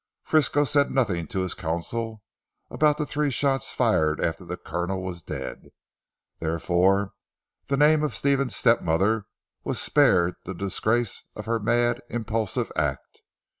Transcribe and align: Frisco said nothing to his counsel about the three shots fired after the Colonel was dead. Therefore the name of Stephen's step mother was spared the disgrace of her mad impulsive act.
Frisco 0.23 0.63
said 0.63 0.89
nothing 0.89 1.27
to 1.27 1.41
his 1.41 1.53
counsel 1.53 2.23
about 2.71 2.97
the 2.97 3.05
three 3.05 3.29
shots 3.29 3.71
fired 3.71 4.19
after 4.19 4.43
the 4.43 4.57
Colonel 4.57 5.03
was 5.03 5.21
dead. 5.21 5.69
Therefore 6.39 7.11
the 7.67 7.77
name 7.77 8.01
of 8.01 8.15
Stephen's 8.15 8.55
step 8.55 8.81
mother 8.81 9.27
was 9.63 9.79
spared 9.79 10.37
the 10.43 10.55
disgrace 10.55 11.25
of 11.35 11.45
her 11.45 11.59
mad 11.59 12.01
impulsive 12.09 12.71
act. 12.75 13.21